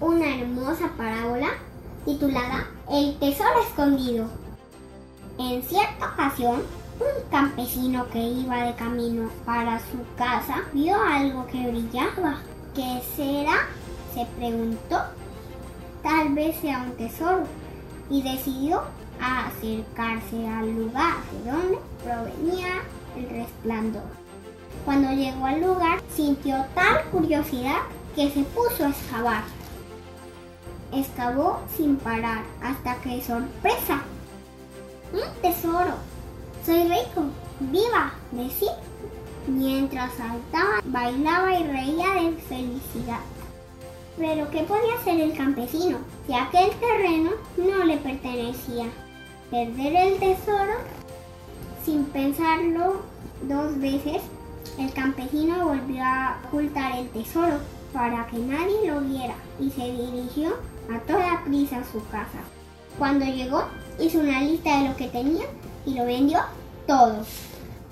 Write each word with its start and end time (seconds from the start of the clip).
una 0.00 0.36
hermosa 0.36 0.88
parábola 0.96 1.48
titulada 2.04 2.68
El 2.88 3.18
tesoro 3.18 3.60
escondido. 3.60 4.26
En 5.38 5.60
cierta 5.64 6.12
ocasión, 6.12 6.62
un 7.00 7.30
campesino 7.30 8.08
que 8.10 8.20
iba 8.20 8.64
de 8.64 8.74
camino 8.76 9.28
para 9.44 9.80
su 9.80 9.98
casa 10.16 10.62
vio 10.72 10.94
algo 11.02 11.46
que 11.46 11.66
brillaba. 11.68 12.38
¿Qué 12.74 13.02
será? 13.16 13.66
se 14.14 14.24
preguntó. 14.38 15.00
Tal 16.02 16.32
vez 16.34 16.56
sea 16.60 16.84
un 16.84 16.92
tesoro 16.92 17.42
y 18.08 18.22
decidió 18.22 18.82
acercarse 19.20 20.48
al 20.48 20.70
lugar 20.74 21.14
de 21.32 21.50
donde 21.50 21.78
provenía 22.04 22.82
el 23.16 23.28
resplandor. 23.28 24.04
Cuando 24.84 25.10
llegó 25.10 25.44
al 25.44 25.60
lugar 25.60 26.00
sintió 26.14 26.64
tal 26.74 27.02
curiosidad 27.10 27.80
que 28.16 28.30
se 28.30 28.42
puso 28.44 28.86
a 28.86 28.88
excavar. 28.88 29.44
Excavó 30.92 31.60
sin 31.76 31.96
parar 31.96 32.42
hasta 32.62 32.96
que 33.02 33.22
sorpresa. 33.22 34.02
Un 35.12 35.42
tesoro. 35.42 35.94
Soy 36.64 36.84
rico. 36.84 37.26
Viva, 37.60 38.14
decía. 38.32 38.72
Mientras 39.46 40.12
saltaba, 40.14 40.80
bailaba 40.86 41.54
y 41.56 41.64
reía 41.64 42.14
de 42.14 42.32
felicidad. 42.48 43.20
Pero 44.18 44.50
¿qué 44.50 44.62
podía 44.62 44.94
hacer 44.98 45.20
el 45.20 45.36
campesino 45.36 45.98
si 46.26 46.34
aquel 46.34 46.70
terreno 46.80 47.32
no 47.58 47.84
le 47.84 47.98
pertenecía? 47.98 48.86
Perder 49.50 49.94
el 49.94 50.18
tesoro 50.18 50.72
sin 51.84 52.04
pensarlo 52.06 53.02
dos 53.42 53.78
veces, 53.78 54.22
el 54.78 54.92
campesino 54.92 55.68
volvió 55.68 56.02
a 56.02 56.40
ocultar 56.48 56.98
el 56.98 57.08
tesoro 57.10 57.58
para 57.92 58.26
que 58.26 58.38
nadie 58.38 58.90
lo 58.90 59.00
viera 59.00 59.34
y 59.60 59.70
se 59.70 59.92
dirigió 59.92 60.56
a 60.94 60.98
toda 61.00 61.42
prisa 61.44 61.78
a 61.78 61.84
su 61.84 62.04
casa. 62.08 62.38
Cuando 62.98 63.24
llegó, 63.26 63.64
hizo 63.98 64.20
una 64.20 64.40
lista 64.42 64.78
de 64.78 64.88
lo 64.88 64.96
que 64.96 65.08
tenía 65.08 65.44
y 65.84 65.94
lo 65.94 66.04
vendió 66.04 66.40
todo. 66.86 67.24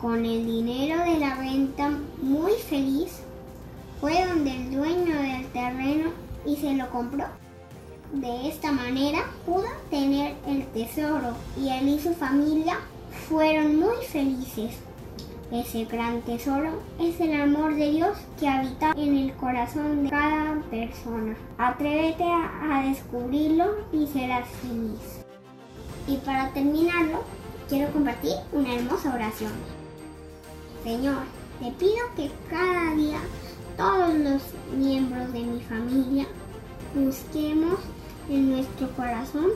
Con 0.00 0.24
el 0.24 0.46
dinero 0.46 1.02
de 1.04 1.18
la 1.18 1.36
venta, 1.36 1.90
muy 2.20 2.52
feliz, 2.52 3.22
fue 4.00 4.26
donde 4.26 4.50
el 4.50 4.70
dueño 4.70 5.20
del 5.20 5.46
terreno 5.52 6.10
y 6.46 6.56
se 6.56 6.74
lo 6.74 6.90
compró. 6.90 7.24
De 8.12 8.48
esta 8.48 8.70
manera 8.70 9.24
pudo 9.44 9.66
tener 9.90 10.34
el 10.46 10.66
tesoro 10.68 11.34
y 11.58 11.68
él 11.68 11.88
y 11.88 11.98
su 11.98 12.14
familia 12.14 12.78
fueron 13.28 13.76
muy 13.76 13.96
felices. 14.06 14.76
Ese 15.54 15.84
gran 15.84 16.20
tesoro 16.22 16.82
es 16.98 17.20
el 17.20 17.40
amor 17.40 17.76
de 17.76 17.92
Dios 17.92 18.18
que 18.40 18.48
habita 18.48 18.90
en 18.96 19.16
el 19.16 19.32
corazón 19.34 20.02
de 20.02 20.10
cada 20.10 20.60
persona. 20.68 21.36
Atrévete 21.58 22.24
a, 22.24 22.82
descubrirlo 22.84 23.66
y 23.92 24.04
serás 24.08 24.48
feliz. 24.48 25.24
Y 26.08 26.16
para 26.16 26.52
terminarlo, 26.52 27.22
quiero 27.68 27.92
compartir 27.92 28.32
una 28.50 28.74
hermosa 28.74 29.14
oración. 29.14 29.52
Señor, 30.82 31.22
te 31.60 31.70
pido 31.70 32.02
que 32.16 32.32
cada 32.50 32.92
día 32.96 33.20
todos 33.76 34.12
los 34.12 34.42
miembros 34.76 35.32
de 35.32 35.38
mi 35.38 35.60
familia 35.60 36.26
busquemos 36.96 37.78
en 38.28 38.50
nuestro 38.50 38.90
corazón 38.96 39.50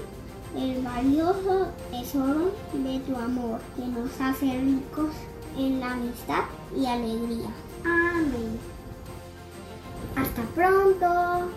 el 0.56 0.80
valioso 0.80 1.72
tesoro 1.90 2.52
de 2.72 3.00
tu 3.00 3.16
amor 3.16 3.58
que 3.76 3.84
nos 3.84 4.20
hace 4.20 4.46
ricos 4.60 5.10
en 5.58 5.80
la 5.80 5.92
amistad 5.92 6.44
y 6.76 6.86
alegría. 6.86 7.50
Amén. 7.84 8.58
Hasta 10.16 10.42
pronto. 10.54 11.50